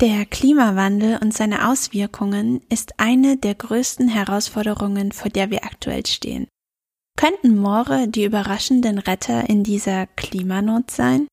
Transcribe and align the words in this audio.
Der 0.00 0.26
Klimawandel 0.26 1.18
und 1.22 1.32
seine 1.32 1.70
Auswirkungen 1.70 2.60
ist 2.68 3.00
eine 3.00 3.38
der 3.38 3.54
größten 3.54 4.08
Herausforderungen, 4.08 5.10
vor 5.10 5.30
der 5.30 5.50
wir 5.50 5.64
aktuell 5.64 6.04
stehen. 6.04 6.48
Könnten 7.18 7.56
Moore 7.56 8.06
die 8.06 8.24
überraschenden 8.24 8.98
Retter 8.98 9.48
in 9.48 9.64
dieser 9.64 10.06
Klimanot 10.06 10.90
sein? 10.90 11.26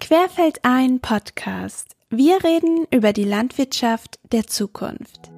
Querfeldein 0.00 1.00
Podcast. 1.00 1.96
Wir 2.08 2.42
reden 2.42 2.86
über 2.90 3.12
die 3.12 3.24
Landwirtschaft 3.24 4.18
der 4.32 4.46
Zukunft. 4.46 5.30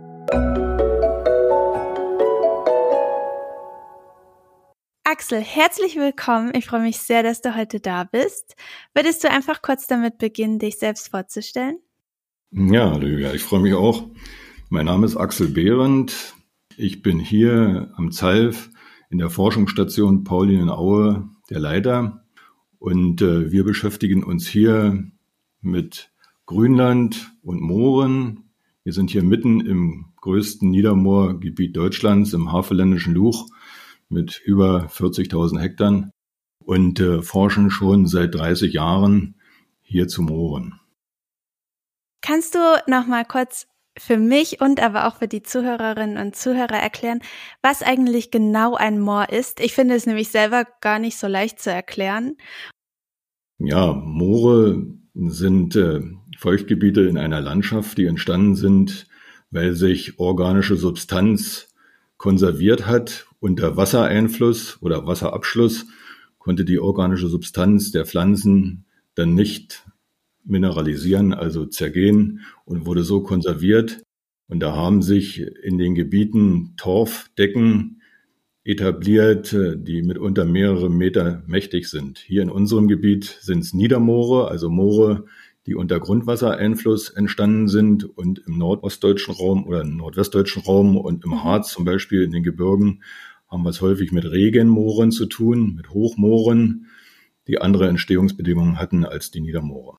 Axel, 5.08 5.40
herzlich 5.40 5.94
willkommen. 5.94 6.50
Ich 6.56 6.66
freue 6.66 6.82
mich 6.82 6.98
sehr, 6.98 7.22
dass 7.22 7.40
du 7.40 7.54
heute 7.54 7.78
da 7.78 8.02
bist. 8.02 8.56
Würdest 8.92 9.22
du 9.22 9.30
einfach 9.30 9.62
kurz 9.62 9.86
damit 9.86 10.18
beginnen, 10.18 10.58
dich 10.58 10.78
selbst 10.78 11.10
vorzustellen? 11.10 11.78
Ja, 12.50 12.96
Lydia, 12.96 13.32
ich 13.32 13.44
freue 13.44 13.60
mich 13.60 13.74
auch. 13.74 14.08
Mein 14.68 14.86
Name 14.86 15.06
ist 15.06 15.16
Axel 15.16 15.46
Behrendt. 15.46 16.34
Ich 16.76 17.02
bin 17.02 17.20
hier 17.20 17.92
am 17.94 18.10
ZALF 18.10 18.68
in 19.08 19.18
der 19.18 19.30
Forschungsstation 19.30 20.24
Paulinen-Aue 20.24 21.30
der 21.50 21.60
Leiter. 21.60 22.24
Und 22.80 23.22
äh, 23.22 23.52
wir 23.52 23.62
beschäftigen 23.62 24.24
uns 24.24 24.48
hier 24.48 25.04
mit 25.60 26.10
Grünland 26.46 27.30
und 27.42 27.60
Mooren. 27.60 28.50
Wir 28.82 28.92
sind 28.92 29.10
hier 29.10 29.22
mitten 29.22 29.60
im 29.60 30.06
größten 30.20 30.68
Niedermoorgebiet 30.68 31.76
Deutschlands, 31.76 32.32
im 32.32 32.50
Havelländischen 32.50 33.14
Luch 33.14 33.46
mit 34.08 34.40
über 34.44 34.86
40.000 34.86 35.60
Hektar 35.60 36.10
und 36.58 37.00
äh, 37.00 37.22
forschen 37.22 37.70
schon 37.70 38.06
seit 38.06 38.34
30 38.34 38.72
Jahren 38.72 39.40
hier 39.82 40.08
zu 40.08 40.22
Mooren. 40.22 40.80
Kannst 42.20 42.54
du 42.54 42.58
noch 42.88 43.06
mal 43.06 43.24
kurz 43.24 43.66
für 43.98 44.18
mich 44.18 44.60
und 44.60 44.82
aber 44.82 45.06
auch 45.06 45.16
für 45.16 45.28
die 45.28 45.42
Zuhörerinnen 45.42 46.18
und 46.18 46.36
Zuhörer 46.36 46.76
erklären, 46.76 47.20
was 47.62 47.82
eigentlich 47.82 48.30
genau 48.30 48.74
ein 48.74 48.98
Moor 48.98 49.30
ist? 49.30 49.60
Ich 49.60 49.74
finde 49.74 49.94
es 49.94 50.06
nämlich 50.06 50.28
selber 50.28 50.66
gar 50.80 50.98
nicht 50.98 51.18
so 51.18 51.26
leicht 51.26 51.60
zu 51.60 51.70
erklären. 51.70 52.36
Ja, 53.58 53.92
Moore 53.92 54.86
sind 55.14 55.76
äh, 55.76 56.00
Feuchtgebiete 56.36 57.02
in 57.02 57.16
einer 57.16 57.40
Landschaft, 57.40 57.96
die 57.96 58.06
entstanden 58.06 58.54
sind, 58.54 59.06
weil 59.50 59.74
sich 59.74 60.18
organische 60.18 60.76
Substanz 60.76 61.72
konserviert 62.18 62.86
hat 62.86 63.25
unter 63.40 63.76
Wassereinfluss 63.76 64.78
oder 64.80 65.06
Wasserabschluss 65.06 65.86
konnte 66.38 66.64
die 66.64 66.78
organische 66.78 67.28
Substanz 67.28 67.90
der 67.90 68.06
Pflanzen 68.06 68.84
dann 69.14 69.34
nicht 69.34 69.84
mineralisieren, 70.44 71.34
also 71.34 71.66
zergehen 71.66 72.40
und 72.64 72.86
wurde 72.86 73.02
so 73.02 73.20
konserviert. 73.20 74.02
Und 74.48 74.60
da 74.60 74.76
haben 74.76 75.02
sich 75.02 75.40
in 75.40 75.76
den 75.76 75.94
Gebieten 75.94 76.74
Torfdecken 76.76 78.00
etabliert, 78.62 79.52
die 79.52 80.02
mitunter 80.02 80.44
mehrere 80.44 80.90
Meter 80.90 81.42
mächtig 81.46 81.88
sind. 81.88 82.18
Hier 82.18 82.42
in 82.42 82.50
unserem 82.50 82.88
Gebiet 82.88 83.24
sind 83.40 83.60
es 83.60 83.74
Niedermoore, 83.74 84.48
also 84.48 84.70
Moore, 84.70 85.24
die 85.66 85.74
unter 85.74 85.98
Grundwassereinfluss 85.98 87.10
entstanden 87.10 87.68
sind 87.68 88.04
und 88.04 88.40
im 88.46 88.56
nordostdeutschen 88.56 89.34
Raum 89.34 89.66
oder 89.66 89.82
im 89.82 89.96
nordwestdeutschen 89.96 90.62
Raum 90.62 90.96
und 90.96 91.24
im 91.24 91.42
Harz 91.42 91.70
zum 91.70 91.84
Beispiel 91.84 92.22
in 92.22 92.30
den 92.30 92.42
Gebirgen 92.42 93.02
haben 93.48 93.62
wir 93.62 93.70
es 93.70 93.80
häufig 93.80 94.12
mit 94.12 94.24
Regenmooren 94.24 95.10
zu 95.10 95.26
tun, 95.26 95.74
mit 95.74 95.90
Hochmooren, 95.90 96.86
die 97.46 97.60
andere 97.60 97.88
Entstehungsbedingungen 97.88 98.78
hatten 98.78 99.04
als 99.04 99.30
die 99.30 99.40
Niedermoore. 99.40 99.98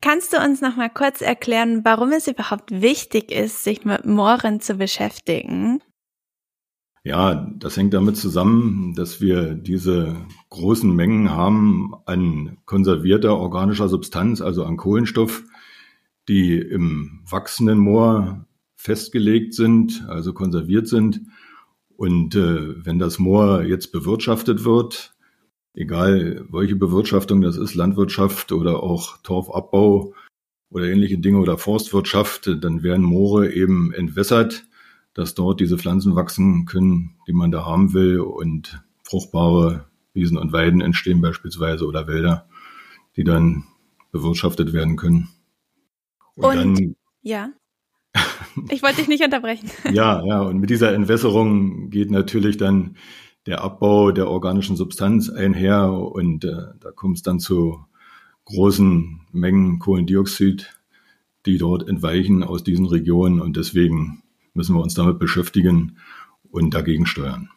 Kannst 0.00 0.32
du 0.32 0.38
uns 0.38 0.60
noch 0.60 0.76
mal 0.76 0.90
kurz 0.90 1.20
erklären, 1.20 1.84
warum 1.84 2.12
es 2.12 2.28
überhaupt 2.28 2.70
wichtig 2.70 3.32
ist, 3.32 3.64
sich 3.64 3.84
mit 3.84 4.06
Mooren 4.06 4.60
zu 4.60 4.74
beschäftigen? 4.74 5.80
Ja, 7.04 7.48
das 7.56 7.76
hängt 7.76 7.94
damit 7.94 8.16
zusammen, 8.16 8.94
dass 8.94 9.20
wir 9.20 9.54
diese 9.54 10.16
großen 10.50 10.94
Mengen 10.94 11.30
haben 11.30 11.94
an 12.06 12.58
konservierter 12.64 13.36
organischer 13.36 13.88
Substanz, 13.88 14.40
also 14.40 14.64
an 14.64 14.76
Kohlenstoff, 14.76 15.44
die 16.28 16.58
im 16.58 17.20
wachsenden 17.28 17.78
Moor 17.78 18.46
festgelegt 18.76 19.54
sind, 19.54 20.04
also 20.08 20.32
konserviert 20.32 20.88
sind. 20.88 21.22
Und 21.96 22.34
äh, 22.34 22.84
wenn 22.84 22.98
das 22.98 23.18
Moor 23.18 23.62
jetzt 23.62 23.90
bewirtschaftet 23.90 24.64
wird, 24.64 25.14
egal 25.74 26.44
welche 26.50 26.76
Bewirtschaftung 26.76 27.40
das 27.40 27.56
ist, 27.56 27.74
Landwirtschaft 27.74 28.52
oder 28.52 28.82
auch 28.82 29.16
Torfabbau 29.22 30.14
oder 30.70 30.86
ähnliche 30.86 31.18
Dinge 31.18 31.38
oder 31.38 31.58
Forstwirtschaft, 31.58 32.50
dann 32.60 32.82
werden 32.82 33.04
Moore 33.04 33.52
eben 33.52 33.92
entwässert, 33.92 34.67
dass 35.18 35.34
dort 35.34 35.58
diese 35.58 35.78
Pflanzen 35.78 36.14
wachsen 36.14 36.64
können, 36.64 37.16
die 37.26 37.32
man 37.32 37.50
da 37.50 37.66
haben 37.66 37.92
will 37.92 38.20
und 38.20 38.80
fruchtbare 39.02 39.86
Wiesen 40.12 40.38
und 40.38 40.52
Weiden 40.52 40.80
entstehen 40.80 41.20
beispielsweise 41.20 41.86
oder 41.86 42.06
Wälder, 42.06 42.46
die 43.16 43.24
dann 43.24 43.64
bewirtschaftet 44.12 44.72
werden 44.72 44.94
können. 44.94 45.28
Und, 46.36 46.44
und 46.44 46.56
dann, 46.56 46.96
ja. 47.22 47.50
Ich 48.70 48.80
wollte 48.84 48.98
dich 48.98 49.08
nicht 49.08 49.24
unterbrechen. 49.24 49.68
ja, 49.92 50.24
ja, 50.24 50.40
und 50.42 50.60
mit 50.60 50.70
dieser 50.70 50.94
Entwässerung 50.94 51.90
geht 51.90 52.12
natürlich 52.12 52.56
dann 52.56 52.96
der 53.46 53.62
Abbau 53.62 54.12
der 54.12 54.28
organischen 54.28 54.76
Substanz 54.76 55.30
einher 55.30 55.92
und 55.92 56.44
äh, 56.44 56.54
da 56.78 56.92
kommt 56.92 57.16
es 57.16 57.22
dann 57.24 57.40
zu 57.40 57.80
großen 58.44 59.22
Mengen 59.32 59.80
Kohlendioxid, 59.80 60.78
die 61.44 61.58
dort 61.58 61.88
entweichen 61.88 62.44
aus 62.44 62.62
diesen 62.62 62.86
Regionen 62.86 63.40
und 63.40 63.56
deswegen 63.56 64.22
müssen 64.58 64.76
wir 64.76 64.82
uns 64.82 64.94
damit 64.94 65.18
beschäftigen 65.18 65.96
und 66.50 66.74
dagegen 66.74 67.06
steuern. 67.06 67.48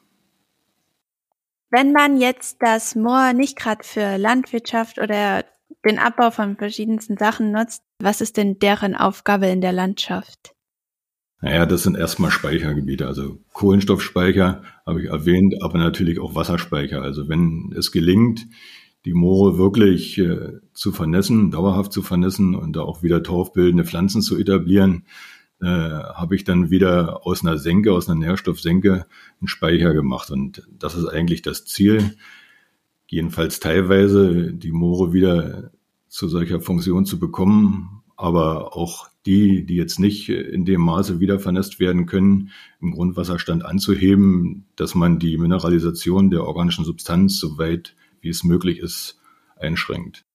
Wenn 1.70 1.92
man 1.92 2.18
jetzt 2.18 2.58
das 2.62 2.96
Moor 2.96 3.34
nicht 3.34 3.58
gerade 3.58 3.84
für 3.84 4.18
Landwirtschaft 4.18 5.00
oder 5.00 5.44
den 5.86 6.00
Abbau 6.00 6.32
von 6.32 6.58
verschiedensten 6.58 7.18
Sachen 7.18 7.52
nutzt, 7.52 7.84
was 8.00 8.22
ist 8.22 8.38
denn 8.38 8.60
deren 8.60 8.96
Aufgabe 8.96 9.48
in 9.48 9.62
der 9.62 9.72
Landschaft? 9.72 10.54
Naja, 11.42 11.66
das 11.66 11.84
sind 11.84 11.98
erstmal 11.98 12.30
Speichergebiete. 12.30 13.08
Also 13.08 13.40
Kohlenstoffspeicher 13.54 14.62
habe 14.86 15.02
ich 15.02 15.10
erwähnt, 15.10 15.56
aber 15.64 15.80
natürlich 15.80 16.20
auch 16.20 16.36
Wasserspeicher. 16.36 17.02
Also 17.02 17.28
wenn 17.30 17.74
es 17.76 17.92
gelingt, 17.92 18.48
die 19.06 19.14
Moore 19.14 19.58
wirklich 19.58 20.20
äh, 20.20 20.60
zu 20.74 20.92
vernässen, 20.92 21.50
dauerhaft 21.50 21.92
zu 21.92 22.04
vernässen 22.04 22.54
und 22.54 22.76
da 22.76 22.82
auch 22.82 23.02
wieder 23.02 23.24
torfbildende 23.24 23.86
Pflanzen 23.86 24.22
zu 24.22 24.38
etablieren, 24.38 25.06
äh, 25.62 25.66
habe 25.66 26.36
ich 26.36 26.44
dann 26.44 26.70
wieder 26.72 27.26
aus 27.26 27.44
einer 27.44 27.58
Senke, 27.58 27.94
aus 27.94 28.10
einer 28.10 28.20
Nährstoffsenke 28.20 29.06
einen 29.40 29.48
Speicher 29.48 29.94
gemacht. 29.94 30.32
Und 30.32 30.68
das 30.72 30.96
ist 30.96 31.06
eigentlich 31.06 31.42
das 31.42 31.66
Ziel, 31.66 32.16
jedenfalls 33.08 33.60
teilweise 33.60 34.54
die 34.54 34.72
Moore 34.72 35.14
wieder 35.14 35.72
zu 36.08 36.28
solcher 36.28 36.62
Funktion 36.62 37.06
zu 37.06 37.20
bekommen, 37.20 38.02
aber 38.18 38.76
auch 38.76 39.10
die, 39.26 39.66
die 39.66 39.76
jetzt 39.76 40.00
nicht 40.00 40.30
in 40.30 40.66
dem 40.66 40.82
Maße 40.82 41.20
wieder 41.20 41.40
vernässt 41.40 41.80
werden 41.80 42.06
können, 42.06 42.52
im 42.82 42.92
Grundwasserstand 42.92 43.64
anzuheben, 43.64 44.66
dass 44.76 44.96
man 44.96 45.20
die 45.20 45.38
Mineralisation 45.38 46.32
der 46.32 46.44
organischen 46.44 46.86
Substanz 46.86 47.40
so 47.40 47.58
weit 47.58 47.96
wie 48.22 48.30
es 48.30 48.44
möglich 48.44 48.80
ist 48.80 49.20
einschränkt. 49.58 50.26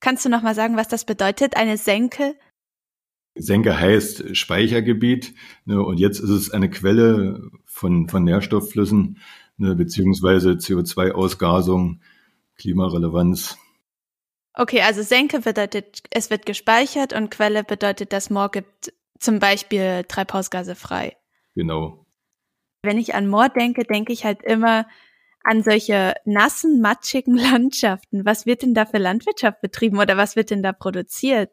Kannst 0.00 0.24
du 0.24 0.28
noch 0.28 0.42
mal 0.42 0.54
sagen, 0.54 0.76
was 0.76 0.88
das 0.88 1.04
bedeutet, 1.04 1.56
eine 1.56 1.76
Senke? 1.76 2.34
Senke 3.34 3.78
heißt 3.78 4.36
Speichergebiet 4.36 5.34
ne, 5.64 5.82
und 5.82 5.98
jetzt 5.98 6.18
ist 6.20 6.30
es 6.30 6.50
eine 6.50 6.68
Quelle 6.70 7.50
von, 7.64 8.08
von 8.08 8.24
Nährstoffflüssen 8.24 9.18
ne, 9.56 9.74
beziehungsweise 9.74 10.52
CO2-Ausgasung, 10.52 12.00
Klimarelevanz 12.56 13.56
Okay, 14.54 14.82
also 14.82 15.02
Senke 15.02 15.40
bedeutet, 15.40 16.02
es 16.10 16.28
wird 16.30 16.44
gespeichert 16.44 17.14
und 17.14 17.30
Quelle 17.30 17.64
bedeutet, 17.64 18.12
das 18.12 18.28
Moor 18.28 18.50
gibt 18.50 18.92
zum 19.18 19.38
Beispiel 19.38 20.04
Treibhausgase 20.06 20.74
frei. 20.74 21.16
Genau. 21.54 22.04
Wenn 22.82 22.98
ich 22.98 23.14
an 23.14 23.28
Moor 23.28 23.48
denke, 23.48 23.84
denke 23.84 24.12
ich 24.12 24.24
halt 24.24 24.42
immer 24.42 24.86
an 25.42 25.62
solche 25.62 26.14
nassen, 26.24 26.80
matschigen 26.80 27.36
Landschaften. 27.36 28.26
Was 28.26 28.44
wird 28.44 28.62
denn 28.62 28.74
da 28.74 28.84
für 28.84 28.98
Landwirtschaft 28.98 29.60
betrieben 29.62 29.98
oder 29.98 30.16
was 30.16 30.36
wird 30.36 30.50
denn 30.50 30.62
da 30.62 30.72
produziert? 30.72 31.50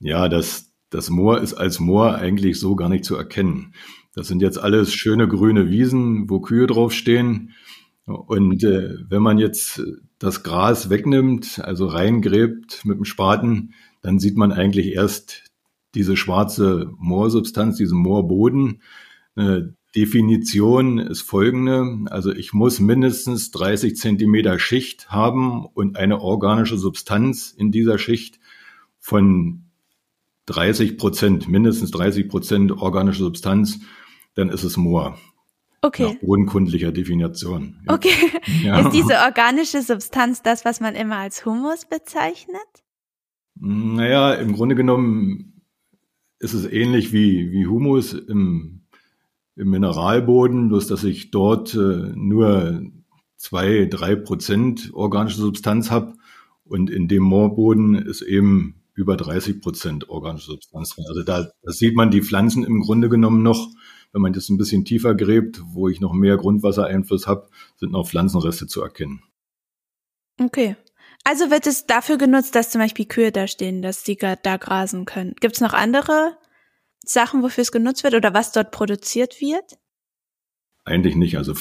Ja, 0.00 0.28
das, 0.28 0.72
das 0.94 1.10
Moor 1.10 1.40
ist 1.40 1.54
als 1.54 1.80
Moor 1.80 2.14
eigentlich 2.14 2.60
so 2.60 2.76
gar 2.76 2.88
nicht 2.88 3.04
zu 3.04 3.16
erkennen. 3.16 3.74
Das 4.14 4.28
sind 4.28 4.40
jetzt 4.40 4.58
alles 4.58 4.94
schöne 4.94 5.26
grüne 5.26 5.68
Wiesen, 5.68 6.30
wo 6.30 6.40
Kühe 6.40 6.68
draufstehen. 6.68 7.50
Und 8.06 8.62
äh, 8.62 8.94
wenn 9.08 9.22
man 9.22 9.38
jetzt 9.38 9.82
das 10.20 10.44
Gras 10.44 10.90
wegnimmt, 10.90 11.60
also 11.64 11.86
reingräbt 11.86 12.84
mit 12.84 12.98
dem 12.98 13.04
Spaten, 13.04 13.74
dann 14.02 14.20
sieht 14.20 14.36
man 14.36 14.52
eigentlich 14.52 14.94
erst 14.94 15.42
diese 15.96 16.16
schwarze 16.16 16.92
Moorsubstanz, 16.96 17.76
diesen 17.76 17.98
Moorboden. 17.98 18.80
Äh, 19.34 19.62
Definition 19.96 20.98
ist 20.98 21.22
folgende. 21.22 22.08
Also 22.10 22.32
ich 22.32 22.52
muss 22.52 22.78
mindestens 22.78 23.50
30 23.50 23.96
Zentimeter 23.96 24.60
Schicht 24.60 25.08
haben 25.08 25.66
und 25.66 25.96
eine 25.96 26.20
organische 26.20 26.78
Substanz 26.78 27.50
in 27.50 27.72
dieser 27.72 27.98
Schicht 27.98 28.38
von 29.00 29.63
30 30.46 30.98
Prozent, 30.98 31.48
mindestens 31.48 31.90
30 31.90 32.28
Prozent 32.28 32.72
organische 32.72 33.22
Substanz, 33.24 33.80
dann 34.34 34.50
ist 34.50 34.64
es 34.64 34.76
Moor. 34.76 35.18
Okay. 35.80 36.14
Nach 36.14 36.20
bodenkundlicher 36.20 36.92
Definition. 36.92 37.76
Ja. 37.86 37.94
Okay. 37.94 38.10
Ja. 38.62 38.80
Ist 38.80 38.94
diese 38.94 39.16
organische 39.18 39.82
Substanz 39.82 40.42
das, 40.42 40.64
was 40.64 40.80
man 40.80 40.94
immer 40.94 41.16
als 41.16 41.44
Humus 41.44 41.84
bezeichnet? 41.84 42.56
Naja, 43.56 44.34
im 44.34 44.54
Grunde 44.54 44.74
genommen 44.74 45.60
ist 46.38 46.54
es 46.54 46.64
ähnlich 46.64 47.12
wie, 47.12 47.50
wie 47.52 47.66
Humus 47.66 48.14
im, 48.14 48.82
im 49.56 49.70
Mineralboden, 49.70 50.68
bloß 50.68 50.86
dass 50.86 51.04
ich 51.04 51.30
dort 51.30 51.74
äh, 51.74 52.12
nur 52.14 52.82
zwei, 53.36 53.84
drei 53.84 54.16
Prozent 54.16 54.90
organische 54.94 55.38
Substanz 55.38 55.90
habe 55.90 56.14
und 56.64 56.90
in 56.90 57.08
dem 57.08 57.22
Moorboden 57.22 57.94
ist 57.94 58.22
eben 58.22 58.83
über 58.94 59.16
30 59.16 59.60
Prozent 59.60 60.08
organische 60.08 60.46
Substanz 60.46 60.94
drin. 60.94 61.04
Also 61.08 61.22
da, 61.22 61.50
sieht 61.64 61.96
man 61.96 62.10
die 62.10 62.22
Pflanzen 62.22 62.64
im 62.64 62.80
Grunde 62.80 63.08
genommen 63.08 63.42
noch 63.42 63.68
wenn 64.14 64.22
man 64.22 64.32
das 64.32 64.48
ein 64.48 64.56
bisschen 64.56 64.84
tiefer 64.84 65.14
gräbt, 65.14 65.60
wo 65.66 65.88
ich 65.88 66.00
noch 66.00 66.12
mehr 66.12 66.36
Grundwassereinfluss 66.36 67.26
habe, 67.26 67.48
sind 67.76 67.90
noch 67.90 68.08
Pflanzenreste 68.08 68.68
zu 68.68 68.80
erkennen. 68.80 69.24
Okay. 70.40 70.76
Also 71.24 71.50
wird 71.50 71.66
es 71.66 71.86
dafür 71.86 72.16
genutzt, 72.16 72.54
dass 72.54 72.70
zum 72.70 72.80
Beispiel 72.80 73.06
Kühe 73.06 73.32
da 73.32 73.48
stehen, 73.48 73.82
dass 73.82 74.04
die 74.04 74.16
da 74.16 74.56
grasen 74.56 75.04
können. 75.04 75.34
Gibt 75.40 75.56
es 75.56 75.60
noch 75.60 75.72
andere 75.72 76.36
Sachen, 77.04 77.42
wofür 77.42 77.62
es 77.62 77.72
genutzt 77.72 78.04
wird 78.04 78.14
oder 78.14 78.34
was 78.34 78.52
dort 78.52 78.70
produziert 78.70 79.40
wird? 79.40 79.78
Eigentlich 80.84 81.16
nicht. 81.16 81.36
Also 81.36 81.54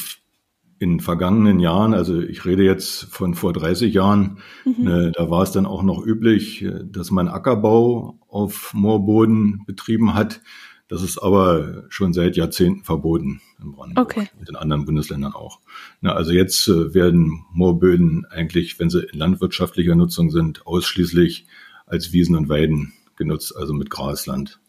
in 0.83 0.99
vergangenen 0.99 1.61
Jahren, 1.61 1.93
also 1.93 2.19
ich 2.19 2.43
rede 2.43 2.63
jetzt 2.63 3.05
von 3.05 3.35
vor 3.35 3.53
30 3.53 3.93
Jahren, 3.93 4.39
mhm. 4.65 4.85
äh, 4.85 5.11
da 5.13 5.29
war 5.29 5.43
es 5.43 5.53
dann 5.53 5.65
auch 5.65 5.81
noch 5.81 6.05
üblich, 6.05 6.61
äh, 6.61 6.81
dass 6.83 7.09
man 7.09 7.29
Ackerbau 7.29 8.19
auf 8.27 8.73
Moorboden 8.73 9.63
betrieben 9.65 10.13
hat. 10.13 10.41
Das 10.89 11.01
ist 11.01 11.17
aber 11.17 11.85
schon 11.87 12.11
seit 12.11 12.35
Jahrzehnten 12.35 12.83
verboten 12.83 13.39
in 13.63 13.71
Brandenburg, 13.71 14.17
okay. 14.17 14.29
mit 14.37 14.49
den 14.49 14.57
anderen 14.57 14.83
Bundesländern 14.83 15.31
auch. 15.31 15.61
Na, 16.01 16.15
also 16.15 16.33
jetzt 16.33 16.67
äh, 16.67 16.93
werden 16.93 17.45
Moorböden 17.53 18.25
eigentlich, 18.29 18.77
wenn 18.77 18.89
sie 18.89 19.03
in 19.05 19.17
landwirtschaftlicher 19.17 19.95
Nutzung 19.95 20.31
sind, 20.31 20.67
ausschließlich 20.67 21.47
als 21.85 22.11
Wiesen 22.11 22.35
und 22.35 22.49
Weiden 22.49 22.91
genutzt, 23.15 23.55
also 23.55 23.73
mit 23.73 23.89
Grasland. 23.89 24.59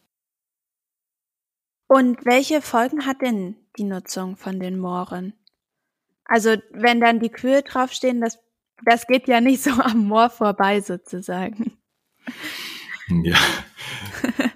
Und 1.88 2.25
welche 2.25 2.62
Folgen 2.62 3.05
hat 3.05 3.20
denn 3.20 3.56
die 3.76 3.84
Nutzung 3.84 4.37
von 4.37 4.60
den 4.60 4.78
Mooren? 4.78 5.32
Also 6.34 6.56
wenn 6.72 7.00
dann 7.00 7.20
die 7.20 7.28
Kühe 7.28 7.62
draufstehen, 7.62 8.20
das, 8.20 8.40
das 8.84 9.06
geht 9.06 9.28
ja 9.28 9.40
nicht 9.40 9.62
so 9.62 9.70
am 9.81 10.08
Moor 10.08 10.31
vorbei 10.31 10.81
sozusagen. 10.81 11.75
Ja, 13.22 13.36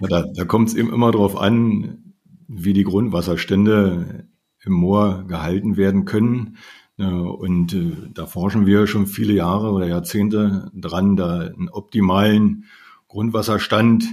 da, 0.01 0.25
da 0.35 0.43
kommt 0.43 0.67
es 0.67 0.75
eben 0.75 0.91
immer 0.91 1.13
darauf 1.13 1.37
an, 1.37 2.15
wie 2.49 2.73
die 2.73 2.83
Grundwasserstände 2.83 4.27
im 4.65 4.73
Moor 4.73 5.23
gehalten 5.25 5.77
werden 5.77 6.03
können. 6.03 6.57
Und 6.97 7.71
äh, 7.73 7.95
da 8.13 8.25
forschen 8.25 8.65
wir 8.65 8.85
schon 8.85 9.07
viele 9.07 9.31
Jahre 9.31 9.71
oder 9.71 9.87
Jahrzehnte 9.87 10.69
dran, 10.73 11.15
da 11.15 11.39
einen 11.39 11.69
optimalen 11.69 12.65
Grundwasserstand, 13.07 14.03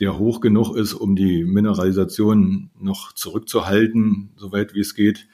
der 0.00 0.18
hoch 0.18 0.40
genug 0.40 0.74
ist, 0.74 0.94
um 0.94 1.14
die 1.14 1.44
Mineralisation 1.44 2.72
noch 2.80 3.12
zurückzuhalten, 3.12 4.32
soweit 4.34 4.74
wie 4.74 4.80
es 4.80 4.96
geht. 4.96 5.28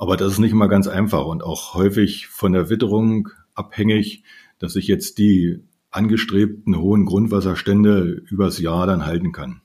Aber 0.00 0.16
das 0.16 0.32
ist 0.32 0.38
nicht 0.38 0.52
immer 0.52 0.68
ganz 0.68 0.88
einfach 0.88 1.26
und 1.26 1.42
auch 1.42 1.74
häufig 1.74 2.26
von 2.28 2.54
der 2.54 2.70
Witterung 2.70 3.28
abhängig, 3.52 4.24
dass 4.58 4.72
sich 4.72 4.86
jetzt 4.86 5.18
die 5.18 5.62
angestrebten 5.90 6.78
hohen 6.78 7.04
Grundwasserstände 7.04 8.22
übers 8.30 8.58
Jahr 8.58 8.86
dann 8.86 9.04
halten 9.04 9.32
kann. 9.32 9.60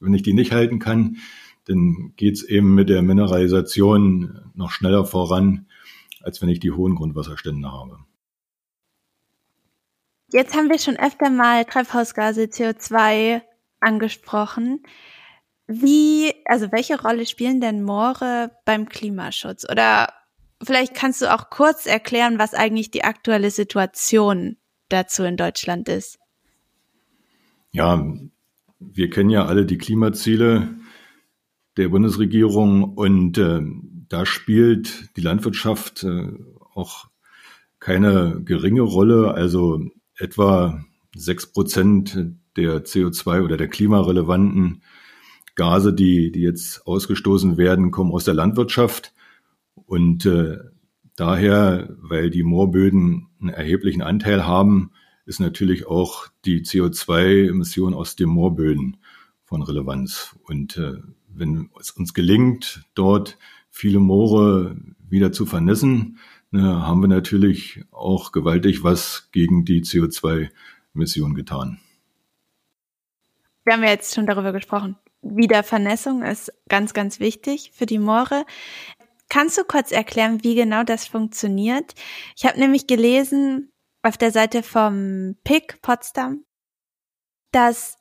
Wenn 0.00 0.14
ich 0.14 0.22
die 0.24 0.32
nicht 0.32 0.50
halten 0.50 0.80
kann, 0.80 1.18
dann 1.66 2.12
geht's 2.16 2.42
eben 2.42 2.74
mit 2.74 2.88
der 2.88 3.02
Mineralisation 3.02 4.50
noch 4.52 4.72
schneller 4.72 5.04
voran, 5.04 5.68
als 6.22 6.42
wenn 6.42 6.48
ich 6.48 6.58
die 6.58 6.72
hohen 6.72 6.96
Grundwasserstände 6.96 7.70
habe. 7.70 8.00
Jetzt 10.32 10.56
haben 10.56 10.70
wir 10.70 10.80
schon 10.80 10.96
öfter 10.96 11.30
mal 11.30 11.64
Treibhausgase 11.64 12.46
CO2 12.46 13.42
angesprochen. 13.78 14.82
Wie, 15.68 16.32
also 16.46 16.72
welche 16.72 17.00
Rolle 17.00 17.26
spielen 17.26 17.60
denn 17.60 17.82
Moore 17.82 18.50
beim 18.64 18.88
Klimaschutz? 18.88 19.66
Oder 19.70 20.08
vielleicht 20.62 20.94
kannst 20.94 21.20
du 21.20 21.32
auch 21.32 21.50
kurz 21.50 21.84
erklären, 21.84 22.38
was 22.38 22.54
eigentlich 22.54 22.90
die 22.90 23.04
aktuelle 23.04 23.50
Situation 23.50 24.56
dazu 24.88 25.24
in 25.24 25.36
Deutschland 25.36 25.90
ist? 25.90 26.18
Ja, 27.70 28.02
wir 28.80 29.10
kennen 29.10 29.28
ja 29.28 29.44
alle 29.44 29.66
die 29.66 29.76
Klimaziele 29.76 30.70
der 31.76 31.90
Bundesregierung 31.90 32.84
und 32.94 33.36
äh, 33.36 33.60
da 34.08 34.24
spielt 34.24 35.16
die 35.18 35.20
Landwirtschaft 35.20 36.02
äh, 36.02 36.28
auch 36.74 37.08
keine 37.78 38.40
geringe 38.42 38.80
Rolle. 38.80 39.34
Also 39.34 39.82
etwa 40.16 40.82
sechs 41.14 41.52
Prozent 41.52 42.18
der 42.56 42.84
CO2 42.84 43.42
oder 43.42 43.58
der 43.58 43.68
klimarelevanten 43.68 44.82
Gase, 45.58 45.92
die, 45.92 46.32
die 46.32 46.40
jetzt 46.40 46.86
ausgestoßen 46.86 47.58
werden, 47.58 47.90
kommen 47.90 48.12
aus 48.12 48.24
der 48.24 48.32
Landwirtschaft. 48.32 49.12
Und 49.74 50.24
äh, 50.24 50.56
Daher, 51.18 51.88
weil 52.00 52.30
die 52.30 52.44
Moorböden 52.44 53.26
einen 53.40 53.48
erheblichen 53.48 54.02
Anteil 54.02 54.46
haben, 54.46 54.92
ist 55.26 55.40
natürlich 55.40 55.88
auch 55.88 56.28
die 56.44 56.62
CO2-Emission 56.62 57.92
aus 57.92 58.14
den 58.14 58.28
Moorböden 58.28 58.98
von 59.42 59.62
Relevanz. 59.62 60.36
Und 60.44 60.76
äh, 60.76 60.98
wenn 61.26 61.70
es 61.80 61.90
uns 61.90 62.14
gelingt, 62.14 62.84
dort 62.94 63.36
viele 63.68 63.98
Moore 63.98 64.76
wieder 65.10 65.32
zu 65.32 65.44
vernässen, 65.44 66.18
ne, 66.52 66.86
haben 66.86 67.00
wir 67.00 67.08
natürlich 67.08 67.82
auch 67.90 68.30
gewaltig 68.30 68.84
was 68.84 69.28
gegen 69.32 69.64
die 69.64 69.82
CO2-Emission 69.82 71.34
getan. 71.34 71.80
Wir 73.64 73.74
haben 73.74 73.82
ja 73.82 73.90
jetzt 73.90 74.14
schon 74.14 74.26
darüber 74.26 74.52
gesprochen. 74.52 74.94
Wiedervernässung 75.22 76.22
ist 76.22 76.52
ganz, 76.68 76.94
ganz 76.94 77.20
wichtig 77.20 77.72
für 77.74 77.86
die 77.86 77.98
Moore. 77.98 78.44
Kannst 79.28 79.58
du 79.58 79.64
kurz 79.64 79.92
erklären, 79.92 80.42
wie 80.42 80.54
genau 80.54 80.84
das 80.84 81.06
funktioniert? 81.06 81.94
Ich 82.36 82.46
habe 82.46 82.58
nämlich 82.58 82.86
gelesen 82.86 83.70
auf 84.02 84.16
der 84.16 84.30
Seite 84.30 84.62
vom 84.62 85.36
PIC 85.44 85.82
Potsdam, 85.82 86.44
dass 87.52 87.98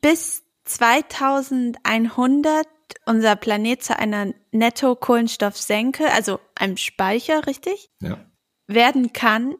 bis 0.00 0.42
2100 0.64 2.66
unser 3.06 3.36
Planet 3.36 3.82
zu 3.82 3.98
einer 3.98 4.32
Netto-Kohlenstoffsenke, 4.52 6.10
also 6.12 6.40
einem 6.54 6.76
Speicher, 6.76 7.46
richtig? 7.46 7.90
Ja. 8.00 8.18
Werden 8.66 9.12
kann. 9.12 9.54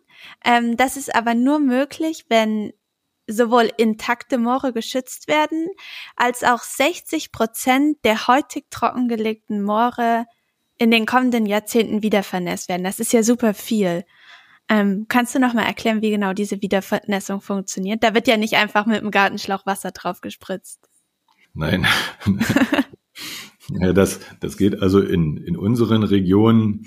Ähm, 0.44 0.76
das 0.76 0.96
ist 0.96 1.14
aber 1.14 1.34
nur 1.34 1.58
möglich, 1.58 2.26
wenn 2.28 2.72
sowohl 3.26 3.70
intakte 3.76 4.38
Moore 4.38 4.72
geschützt 4.72 5.28
werden, 5.28 5.68
als 6.16 6.42
auch 6.44 6.62
60 6.62 7.32
Prozent 7.32 7.98
der 8.04 8.26
heutig 8.26 8.66
trockengelegten 8.70 9.62
Moore 9.62 10.26
in 10.78 10.90
den 10.90 11.06
kommenden 11.06 11.46
Jahrzehnten 11.46 12.02
wieder 12.02 12.22
vernässt 12.22 12.68
werden. 12.68 12.84
Das 12.84 13.00
ist 13.00 13.12
ja 13.12 13.22
super 13.22 13.54
viel. 13.54 14.04
Ähm, 14.68 15.06
kannst 15.08 15.34
du 15.34 15.38
noch 15.38 15.52
mal 15.52 15.64
erklären, 15.64 16.02
wie 16.02 16.10
genau 16.10 16.32
diese 16.32 16.62
Wiedervernässung 16.62 17.40
funktioniert? 17.40 18.02
Da 18.02 18.14
wird 18.14 18.26
ja 18.26 18.36
nicht 18.36 18.54
einfach 18.54 18.86
mit 18.86 19.02
dem 19.02 19.10
Gartenschlauch 19.10 19.66
Wasser 19.66 19.90
drauf 19.90 20.20
gespritzt. 20.20 20.88
Nein. 21.52 21.86
ja, 23.68 23.92
das, 23.92 24.20
das 24.40 24.56
geht 24.56 24.80
also 24.80 25.00
in, 25.00 25.36
in 25.36 25.56
unseren 25.56 26.02
Regionen 26.02 26.86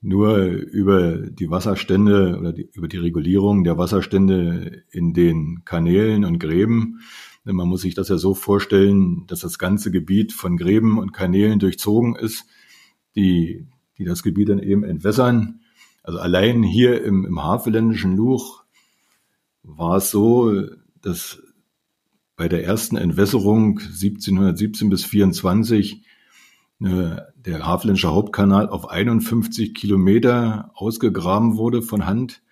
nur 0.00 0.38
über 0.38 1.18
die 1.18 1.50
Wasserstände 1.50 2.38
oder 2.38 2.52
die, 2.52 2.68
über 2.72 2.88
die 2.88 2.98
Regulierung 2.98 3.64
der 3.64 3.76
Wasserstände 3.76 4.84
in 4.90 5.12
den 5.12 5.62
Kanälen 5.64 6.24
und 6.24 6.38
Gräben. 6.38 7.00
Man 7.44 7.68
muss 7.68 7.82
sich 7.82 7.94
das 7.94 8.08
ja 8.08 8.16
so 8.16 8.34
vorstellen, 8.34 9.26
dass 9.26 9.40
das 9.40 9.58
ganze 9.58 9.90
Gebiet 9.90 10.32
von 10.32 10.56
Gräben 10.56 10.98
und 10.98 11.12
Kanälen 11.12 11.58
durchzogen 11.58 12.16
ist 12.16 12.46
die, 13.14 13.66
die 13.98 14.04
das 14.04 14.22
Gebiet 14.22 14.48
dann 14.48 14.58
eben 14.58 14.84
entwässern. 14.84 15.60
Also 16.02 16.18
allein 16.18 16.62
hier 16.62 17.02
im, 17.04 17.24
im 17.24 17.42
Havelländischen 17.42 18.16
Luch 18.16 18.64
war 19.62 19.96
es 19.96 20.10
so, 20.10 20.66
dass 21.02 21.42
bei 22.36 22.48
der 22.48 22.64
ersten 22.64 22.96
Entwässerung 22.96 23.78
1717 23.78 24.88
bis 24.88 25.04
24 25.04 25.94
äh, 25.94 25.98
der 26.80 27.66
Havelländische 27.66 28.10
Hauptkanal 28.10 28.68
auf 28.68 28.88
51 28.88 29.74
Kilometer 29.74 30.70
ausgegraben 30.74 31.56
wurde 31.56 31.82
von 31.82 32.06
Hand 32.06 32.42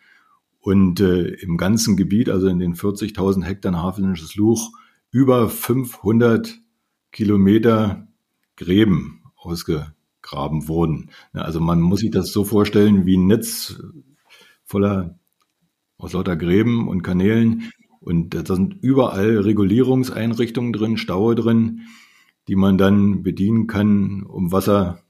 und 0.61 1.01
äh, 1.01 1.29
im 1.29 1.57
ganzen 1.57 1.97
Gebiet, 1.97 2.29
also 2.29 2.47
in 2.49 2.59
den 2.59 2.75
40.000 2.75 3.43
Hektar 3.43 3.75
Havelländisches 3.75 4.37
Luch, 4.37 4.73
über 5.11 5.49
500 5.49 6.61
Kilometer 7.11 8.07
Gräben 8.57 9.23
ausgegraben 9.37 10.69
wurden. 10.69 11.11
Also 11.33 11.61
man 11.61 11.81
muss 11.81 12.01
sich 12.01 12.11
das 12.11 12.31
so 12.31 12.45
vorstellen 12.45 13.07
wie 13.07 13.17
ein 13.17 13.27
Netz 13.27 13.81
voller 14.65 15.19
aus 15.97 16.13
lauter 16.13 16.37
Gräben 16.37 16.87
und 16.87 17.03
Kanälen. 17.03 17.73
Und 18.01 18.35
da 18.35 18.45
sind 18.45 18.77
überall 18.83 19.39
Regulierungseinrichtungen 19.39 20.73
drin, 20.73 20.99
Staue 20.99 21.35
drin, 21.35 21.83
die 22.49 22.57
man 22.57 22.79
dann 22.79 23.23
bedienen 23.23 23.67
kann, 23.67 24.25
um 24.25 24.51
Wasser 24.51 25.03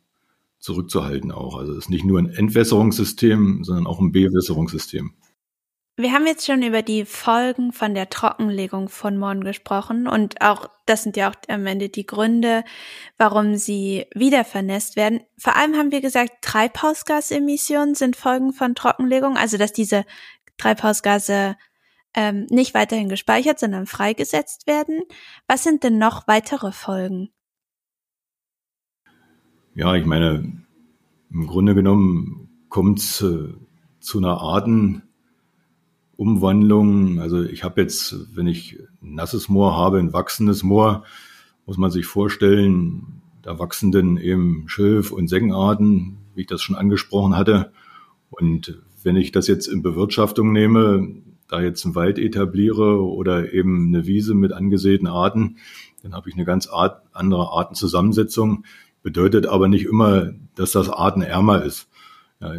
zurückzuhalten 0.59 1.31
auch. 1.31 1.57
Also 1.57 1.73
es 1.73 1.79
ist 1.79 1.91
nicht 1.91 2.05
nur 2.05 2.19
ein 2.19 2.31
Entwässerungssystem, 2.31 3.63
sondern 3.63 3.87
auch 3.87 4.01
ein 4.01 4.13
Bewässerungssystem. 4.13 5.13
Wir 6.01 6.13
haben 6.13 6.27
jetzt 6.27 6.47
schon 6.47 6.63
über 6.63 6.83
die 6.83 7.05
Folgen 7.05 7.73
von 7.73 7.93
der 7.93 8.09
Trockenlegung 8.09 8.89
von 8.89 9.19
Mooren 9.19 9.43
gesprochen 9.43 10.07
und 10.07 10.41
auch, 10.43 10.71
das 10.87 11.03
sind 11.03 11.17
ja 11.17 11.29
auch 11.29 11.35
am 11.49 11.67
Ende 11.67 11.89
die 11.89 12.07
Gründe, 12.07 12.63
warum 13.17 13.57
sie 13.57 14.07
wieder 14.15 14.45
vernässt 14.45 14.95
werden. 14.95 15.23
Vor 15.37 15.57
allem 15.57 15.75
haben 15.75 15.91
wir 15.91 16.01
gesagt, 16.01 16.43
Treibhausgasemissionen 16.43 17.97
sind 17.97 18.15
Folgen 18.15 18.53
von 18.53 18.77
Trockenlegung, 18.77 19.37
also 19.37 19.59
dass 19.59 19.73
diese 19.73 20.05
Treibhausgase 20.57 21.57
ähm, 22.15 22.47
nicht 22.51 22.75
weiterhin 22.75 23.09
gespeichert, 23.09 23.59
sondern 23.59 23.87
freigesetzt 23.87 24.67
werden. 24.67 25.03
Was 25.47 25.63
sind 25.63 25.85
denn 25.85 25.99
noch 25.99 26.27
weitere 26.27 26.73
Folgen? 26.73 27.31
Ja, 29.75 29.95
ich 29.95 30.07
meine, 30.07 30.63
im 31.31 31.47
Grunde 31.47 31.75
genommen 31.75 32.49
kommt 32.69 32.99
es 32.99 33.23
äh, 33.23 33.55
zu 34.01 34.19
einer 34.19 34.41
Artenumwandlung. 34.41 37.21
Also 37.21 37.43
ich 37.43 37.65
habe 37.65 37.83
jetzt, 37.83 38.17
wenn 38.35 38.47
ich 38.47 38.79
nasses 39.01 39.49
Moor 39.49 39.77
habe, 39.77 39.99
ein 39.99 40.13
wachsendes 40.13 40.63
Moor, 40.63 41.05
muss 41.67 41.77
man 41.77 41.91
sich 41.91 42.07
vorstellen, 42.07 43.23
da 43.43 43.59
wachsen 43.59 43.93
dann 43.93 44.17
eben 44.17 44.69
Schilf- 44.69 45.13
und 45.13 45.29
Sengenarten, 45.29 46.19
wie 46.35 46.43
ich 46.43 46.47
das 46.47 46.63
schon 46.63 46.77
angesprochen 46.77 47.37
hatte. 47.37 47.73
Und 48.31 48.81
wenn 49.03 49.17
ich 49.17 49.33
das 49.33 49.47
jetzt 49.47 49.67
in 49.67 49.83
Bewirtschaftung 49.83 50.53
nehme, 50.53 51.23
da 51.49 51.61
jetzt 51.61 51.85
einen 51.85 51.95
Wald 51.95 52.19
etabliere 52.19 53.03
oder 53.03 53.53
eben 53.53 53.89
eine 53.89 54.07
Wiese 54.07 54.35
mit 54.35 54.53
angesäten 54.53 55.07
Arten, 55.09 55.57
dann 56.03 56.15
habe 56.15 56.29
ich 56.29 56.35
eine 56.35 56.45
ganz 56.45 56.69
Art, 56.69 57.03
andere 57.13 57.51
Artenzusammensetzung 57.51 58.65
bedeutet 59.03 59.47
aber 59.47 59.69
nicht 59.69 59.87
immer, 59.87 60.33
dass 60.55 60.73
das 60.73 60.89
artenärmer 60.89 61.63
ist. 61.63 61.89
Ja, 62.41 62.55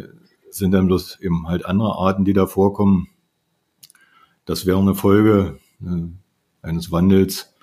sind 0.50 0.72
dann 0.72 0.86
bloß 0.86 1.20
eben 1.20 1.46
halt 1.46 1.64
andere 1.64 1.96
Arten, 1.96 2.24
die 2.24 2.32
da 2.32 2.46
vorkommen. 2.46 3.08
Das 4.44 4.66
wäre 4.66 4.78
eine 4.78 4.94
Folge 4.94 5.58
äh, 5.80 6.08
eines 6.62 6.90
Wandels. 6.90 7.54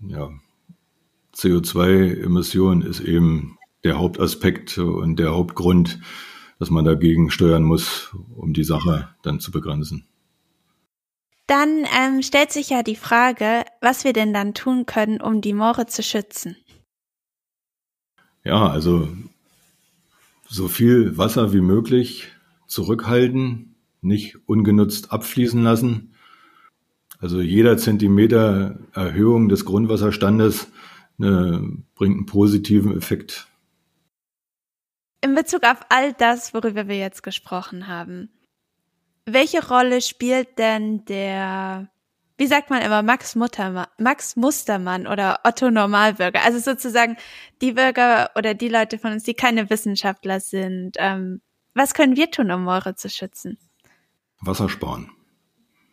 Ja, 0.00 0.30
CO2-Emission 1.34 2.82
ist 2.82 3.00
eben 3.00 3.58
der 3.84 3.98
Hauptaspekt 3.98 4.78
und 4.78 5.18
der 5.18 5.32
Hauptgrund, 5.32 6.00
dass 6.58 6.70
man 6.70 6.84
dagegen 6.84 7.30
steuern 7.30 7.62
muss, 7.62 8.10
um 8.36 8.52
die 8.52 8.64
Sache 8.64 9.08
dann 9.22 9.40
zu 9.40 9.50
begrenzen. 9.50 10.06
Dann 11.46 11.84
ähm, 11.98 12.22
stellt 12.22 12.52
sich 12.52 12.70
ja 12.70 12.82
die 12.82 12.96
Frage, 12.96 13.64
was 13.80 14.04
wir 14.04 14.12
denn 14.12 14.32
dann 14.32 14.54
tun 14.54 14.86
können, 14.86 15.20
um 15.20 15.40
die 15.40 15.52
Moore 15.52 15.86
zu 15.86 16.02
schützen. 16.02 16.56
Ja, 18.44 18.68
also 18.68 19.08
so 20.48 20.68
viel 20.68 21.16
Wasser 21.18 21.52
wie 21.52 21.60
möglich 21.60 22.28
zurückhalten, 22.66 23.74
nicht 24.00 24.36
ungenutzt 24.46 25.12
abfließen 25.12 25.62
lassen. 25.62 26.14
Also 27.18 27.40
jeder 27.40 27.76
Zentimeter 27.76 28.78
Erhöhung 28.92 29.48
des 29.48 29.64
Grundwasserstandes 29.64 30.68
äh, 31.20 31.58
bringt 31.94 32.16
einen 32.16 32.26
positiven 32.26 32.96
Effekt. 32.96 33.46
In 35.22 35.34
Bezug 35.34 35.64
auf 35.64 35.80
all 35.88 36.12
das, 36.12 36.52
worüber 36.52 36.88
wir 36.88 36.98
jetzt 36.98 37.22
gesprochen 37.22 37.86
haben, 37.86 38.30
welche 39.24 39.66
Rolle 39.66 40.00
spielt 40.00 40.58
denn 40.58 41.04
der 41.04 41.88
wie 42.42 42.48
sagt 42.48 42.70
man 42.70 42.82
immer, 42.82 43.02
Max, 43.02 43.36
Muttermann, 43.36 43.86
Max 43.98 44.34
Mustermann 44.34 45.06
oder 45.06 45.38
Otto 45.44 45.70
Normalbürger. 45.70 46.42
Also 46.42 46.58
sozusagen 46.58 47.16
die 47.60 47.70
Bürger 47.70 48.30
oder 48.34 48.54
die 48.54 48.68
Leute 48.68 48.98
von 48.98 49.12
uns, 49.12 49.22
die 49.22 49.34
keine 49.34 49.70
Wissenschaftler 49.70 50.40
sind. 50.40 50.96
Ähm, 50.98 51.40
was 51.74 51.94
können 51.94 52.16
wir 52.16 52.32
tun, 52.32 52.50
um 52.50 52.64
Moore 52.64 52.96
zu 52.96 53.08
schützen? 53.08 53.58
Wasser 54.40 54.68
sparen. 54.68 55.12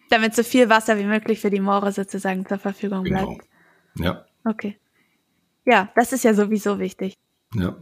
Damit 0.10 0.36
so 0.36 0.42
viel 0.42 0.70
Wasser 0.70 0.98
wie 0.98 1.04
möglich 1.04 1.40
für 1.40 1.52
die 1.52 1.60
Moore 1.60 1.92
sozusagen 1.92 2.48
zur 2.48 2.58
Verfügung 2.58 3.04
genau. 3.04 3.28
bleibt. 3.28 3.48
Ja. 3.96 4.26
Okay. 4.44 4.80
Ja, 5.66 5.92
das 5.96 6.14
ist 6.14 6.24
ja 6.24 6.34
sowieso 6.34 6.80
wichtig. 6.80 7.14
Ja. 7.54 7.76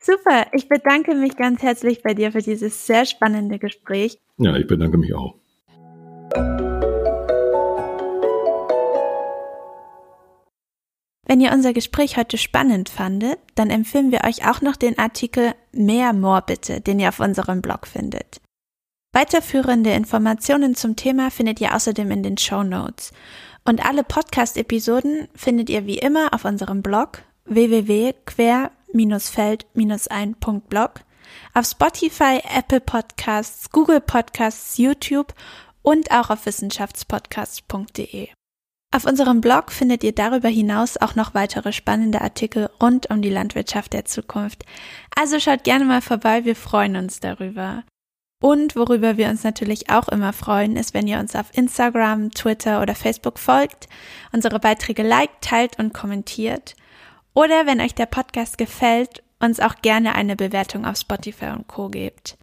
Super, 0.00 0.46
ich 0.52 0.68
bedanke 0.68 1.14
mich 1.14 1.36
ganz 1.36 1.62
herzlich 1.62 2.02
bei 2.02 2.14
dir 2.14 2.32
für 2.32 2.42
dieses 2.42 2.86
sehr 2.86 3.06
spannende 3.06 3.58
Gespräch. 3.58 4.18
Ja, 4.38 4.56
ich 4.56 4.66
bedanke 4.66 4.98
mich 4.98 5.14
auch. 5.14 5.34
Wenn 11.26 11.40
ihr 11.40 11.52
unser 11.52 11.72
Gespräch 11.72 12.16
heute 12.16 12.38
spannend 12.38 12.88
fandet, 12.88 13.38
dann 13.54 13.70
empfehlen 13.70 14.12
wir 14.12 14.24
euch 14.24 14.48
auch 14.48 14.60
noch 14.60 14.76
den 14.76 14.98
Artikel 14.98 15.54
Mehr 15.72 16.12
More 16.12 16.42
bitte, 16.46 16.80
den 16.80 17.00
ihr 17.00 17.08
auf 17.08 17.20
unserem 17.20 17.62
Blog 17.62 17.86
findet. 17.86 18.40
Weiterführende 19.12 19.92
Informationen 19.92 20.74
zum 20.74 20.96
Thema 20.96 21.30
findet 21.30 21.60
ihr 21.60 21.74
außerdem 21.74 22.10
in 22.10 22.22
den 22.22 22.36
Show 22.36 22.62
Notes. 22.62 23.12
Und 23.64 23.84
alle 23.84 24.04
Podcast-Episoden 24.04 25.28
findet 25.34 25.70
ihr 25.70 25.86
wie 25.86 25.98
immer 25.98 26.34
auf 26.34 26.44
unserem 26.44 26.82
Blog 26.82 27.22
www.quer-feld-ein.blog, 28.94 31.00
auf 31.52 31.66
Spotify, 31.66 32.40
Apple 32.56 32.80
Podcasts, 32.80 33.70
Google 33.70 34.00
Podcasts, 34.00 34.78
YouTube 34.78 35.34
und 35.82 36.10
auch 36.10 36.30
auf 36.30 36.46
wissenschaftspodcasts.de. 36.46 38.28
Auf 38.94 39.04
unserem 39.04 39.40
Blog 39.40 39.72
findet 39.72 40.04
ihr 40.04 40.14
darüber 40.14 40.48
hinaus 40.48 40.96
auch 40.96 41.16
noch 41.16 41.34
weitere 41.34 41.72
spannende 41.72 42.20
Artikel 42.20 42.70
rund 42.80 43.10
um 43.10 43.22
die 43.22 43.30
Landwirtschaft 43.30 43.92
der 43.92 44.04
Zukunft. 44.04 44.64
Also 45.16 45.40
schaut 45.40 45.64
gerne 45.64 45.84
mal 45.84 46.00
vorbei, 46.00 46.44
wir 46.44 46.54
freuen 46.54 46.94
uns 46.94 47.18
darüber. 47.18 47.82
Und 48.40 48.76
worüber 48.76 49.16
wir 49.16 49.28
uns 49.28 49.42
natürlich 49.42 49.90
auch 49.90 50.08
immer 50.08 50.32
freuen, 50.32 50.76
ist, 50.76 50.94
wenn 50.94 51.08
ihr 51.08 51.18
uns 51.18 51.34
auf 51.34 51.56
Instagram, 51.56 52.30
Twitter 52.30 52.82
oder 52.82 52.94
Facebook 52.94 53.38
folgt, 53.38 53.88
unsere 54.32 54.60
Beiträge 54.60 55.02
liked, 55.02 55.40
teilt 55.40 55.78
und 55.78 55.92
kommentiert. 55.92 56.76
Oder 57.34 57.66
wenn 57.66 57.80
euch 57.80 57.94
der 57.94 58.06
Podcast 58.06 58.58
gefällt, 58.58 59.22
uns 59.40 59.60
auch 59.60 59.76
gerne 59.82 60.14
eine 60.14 60.36
Bewertung 60.36 60.86
auf 60.86 60.96
Spotify 60.96 61.46
und 61.46 61.66
Co 61.68 61.88
gebt. 61.88 62.38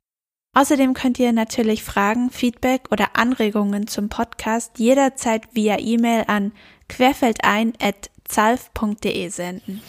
Außerdem 0.54 0.94
könnt 0.94 1.18
ihr 1.18 1.32
natürlich 1.32 1.82
Fragen, 1.84 2.30
Feedback 2.30 2.92
oder 2.92 3.16
Anregungen 3.16 3.88
zum 3.88 4.10
Podcast 4.10 4.80
jederzeit 4.80 5.44
via 5.54 5.80
E-Mail 5.80 6.26
an 6.28 6.52
querfeldein.zalf.de 6.90 9.30
senden. 9.30 9.82